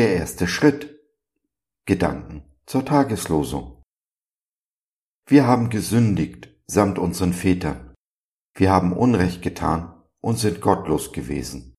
[0.00, 0.98] erste Schritt.
[1.84, 3.82] Gedanken zur Tageslosung.
[5.26, 7.94] Wir haben gesündigt samt unseren Vätern.
[8.54, 11.74] Wir haben Unrecht getan und sind gottlos gewesen.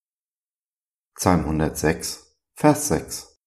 [1.16, 3.40] Psalm 106, Vers 6.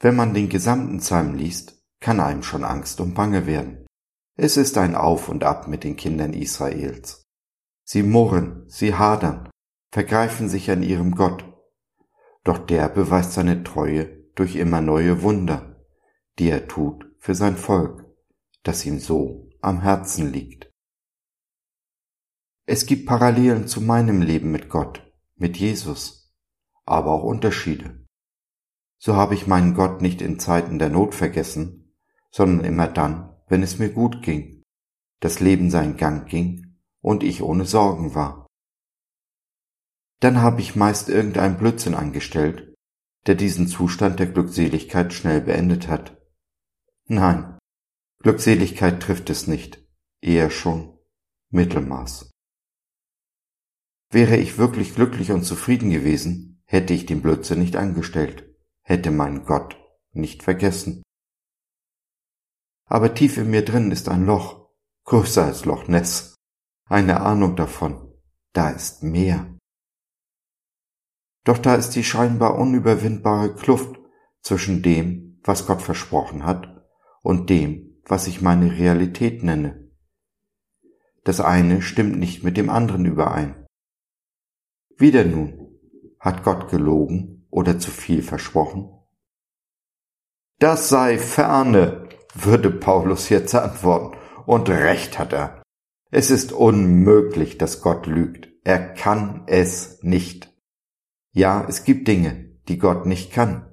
[0.00, 3.86] Wenn man den gesamten Psalm liest, kann einem schon Angst und Bange werden.
[4.36, 7.24] Es ist ein Auf und Ab mit den Kindern Israels.
[7.84, 9.50] Sie murren, sie hadern,
[9.92, 11.44] vergreifen sich an ihrem Gott.
[12.48, 15.84] Doch der beweist seine Treue durch immer neue Wunder,
[16.38, 18.06] die er tut für sein Volk,
[18.62, 20.72] das ihm so am Herzen liegt.
[22.64, 26.34] Es gibt Parallelen zu meinem Leben mit Gott, mit Jesus,
[26.86, 28.06] aber auch Unterschiede.
[28.96, 31.94] So habe ich meinen Gott nicht in Zeiten der Not vergessen,
[32.30, 34.62] sondern immer dann, wenn es mir gut ging,
[35.20, 38.47] das Leben seinen Gang ging und ich ohne Sorgen war.
[40.20, 42.68] Dann habe ich meist irgendein Blödsinn angestellt
[43.28, 46.16] der diesen Zustand der Glückseligkeit schnell beendet hat.
[47.06, 47.58] Nein,
[48.20, 49.86] Glückseligkeit trifft es nicht,
[50.22, 50.98] eher schon
[51.50, 52.30] Mittelmaß.
[54.10, 58.48] Wäre ich wirklich glücklich und zufrieden gewesen, hätte ich den Blödsinn nicht angestellt,
[58.82, 59.76] hätte meinen Gott
[60.12, 61.02] nicht vergessen.
[62.86, 64.70] Aber tief in mir drin ist ein Loch,
[65.04, 66.34] größer als Loch Ness,
[66.86, 68.10] eine Ahnung davon,
[68.54, 69.57] da ist mehr.
[71.44, 73.98] Doch da ist die scheinbar unüberwindbare Kluft
[74.42, 76.84] zwischen dem, was Gott versprochen hat,
[77.22, 79.90] und dem, was ich meine Realität nenne.
[81.24, 83.66] Das eine stimmt nicht mit dem anderen überein.
[84.96, 85.78] Wieder nun,
[86.18, 88.90] hat Gott gelogen oder zu viel versprochen?
[90.58, 94.16] Das sei ferne, würde Paulus jetzt antworten,
[94.46, 95.62] und recht hat er.
[96.10, 98.48] Es ist unmöglich, dass Gott lügt.
[98.64, 100.52] Er kann es nicht.
[101.38, 103.72] Ja, es gibt Dinge, die Gott nicht kann.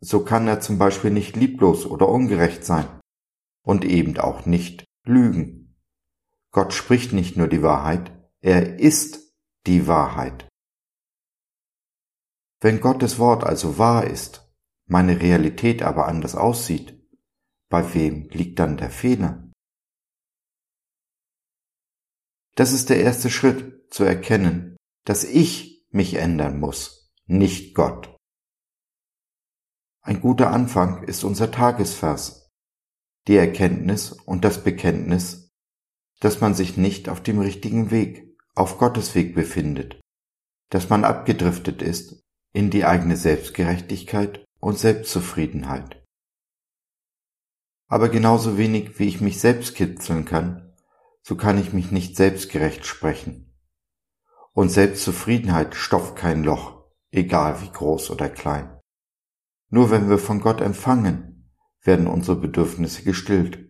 [0.00, 2.88] So kann er zum Beispiel nicht lieblos oder ungerecht sein
[3.62, 5.76] und eben auch nicht lügen.
[6.50, 8.10] Gott spricht nicht nur die Wahrheit,
[8.40, 9.34] er ist
[9.66, 10.48] die Wahrheit.
[12.62, 14.50] Wenn Gottes Wort also wahr ist,
[14.86, 17.06] meine Realität aber anders aussieht,
[17.68, 19.52] bei wem liegt dann der Fehler?
[22.54, 28.16] Das ist der erste Schritt zu erkennen, dass ich mich ändern muss, nicht Gott.
[30.02, 32.50] Ein guter Anfang ist unser Tagesvers,
[33.28, 35.52] die Erkenntnis und das Bekenntnis,
[36.20, 40.00] dass man sich nicht auf dem richtigen Weg, auf Gottes Weg befindet,
[40.70, 42.22] dass man abgedriftet ist
[42.52, 46.04] in die eigene Selbstgerechtigkeit und Selbstzufriedenheit.
[47.88, 50.74] Aber genauso wenig wie ich mich selbst kitzeln kann,
[51.22, 53.53] so kann ich mich nicht selbstgerecht sprechen
[54.54, 58.80] und Selbstzufriedenheit stopft kein Loch, egal wie groß oder klein.
[59.68, 61.50] Nur wenn wir von Gott empfangen,
[61.82, 63.68] werden unsere Bedürfnisse gestillt,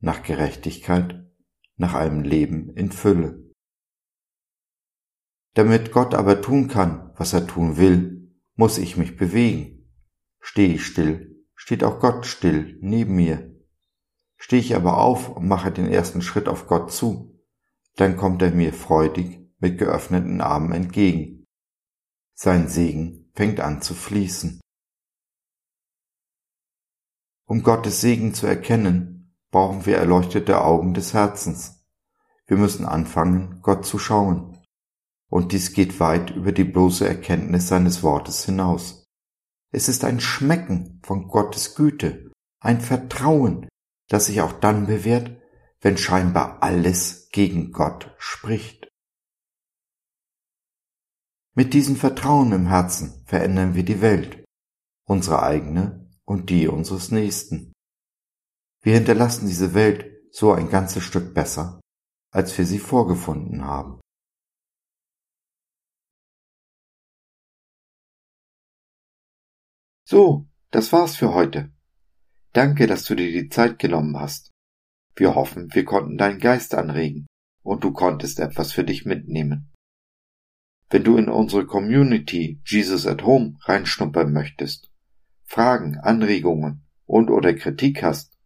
[0.00, 1.24] nach Gerechtigkeit,
[1.76, 3.52] nach einem Leben in Fülle.
[5.54, 9.88] Damit Gott aber tun kann, was er tun will, muss ich mich bewegen.
[10.40, 13.54] Stehe ich still, steht auch Gott still neben mir.
[14.36, 17.40] Stehe ich aber auf und mache den ersten Schritt auf Gott zu,
[17.94, 21.46] dann kommt er mir freudig mit geöffneten Armen entgegen.
[22.34, 24.60] Sein Segen fängt an zu fließen.
[27.46, 31.84] Um Gottes Segen zu erkennen, brauchen wir erleuchtete Augen des Herzens.
[32.46, 34.58] Wir müssen anfangen, Gott zu schauen.
[35.30, 39.06] Und dies geht weit über die bloße Erkenntnis seines Wortes hinaus.
[39.70, 43.68] Es ist ein Schmecken von Gottes Güte, ein Vertrauen,
[44.08, 45.36] das sich auch dann bewährt,
[45.80, 48.88] wenn scheinbar alles gegen Gott spricht.
[51.56, 54.44] Mit diesem Vertrauen im Herzen verändern wir die Welt,
[55.06, 57.72] unsere eigene und die unseres Nächsten.
[58.82, 61.80] Wir hinterlassen diese Welt so ein ganzes Stück besser,
[62.32, 64.00] als wir sie vorgefunden haben.
[70.06, 71.72] So, das war's für heute.
[72.52, 74.50] Danke, dass du dir die Zeit genommen hast.
[75.14, 77.26] Wir hoffen, wir konnten deinen Geist anregen
[77.62, 79.73] und du konntest etwas für dich mitnehmen.
[80.94, 84.92] Wenn du in unsere Community Jesus at Home reinschnuppern möchtest,
[85.42, 88.38] Fragen, Anregungen und oder Kritik hast,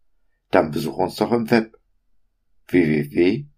[0.51, 1.79] dann besuch uns doch im Web
[2.69, 3.53] www.gott.biz.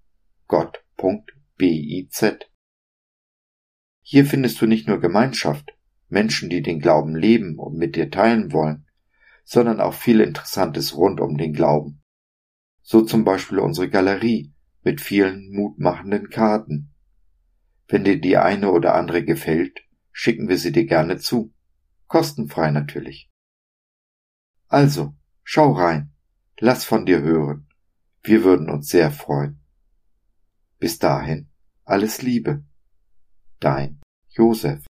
[4.02, 5.70] Hier findest du nicht nur Gemeinschaft,
[6.08, 8.88] Menschen, die den Glauben leben und mit dir teilen wollen,
[9.44, 12.02] sondern auch viel Interessantes rund um den Glauben.
[12.82, 14.52] So zum Beispiel unsere Galerie
[14.82, 16.90] mit vielen mutmachenden Karten
[17.90, 19.80] wenn dir die eine oder andere gefällt,
[20.12, 21.52] schicken wir sie dir gerne zu.
[22.06, 23.30] Kostenfrei natürlich.
[24.68, 26.12] Also, schau rein,
[26.58, 27.68] lass von dir hören.
[28.22, 29.60] Wir würden uns sehr freuen.
[30.78, 31.48] Bis dahin,
[31.84, 32.64] alles Liebe.
[33.58, 34.89] Dein Josef.